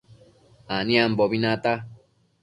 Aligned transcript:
Aniambobi 0.77 1.37
nata 1.43 1.73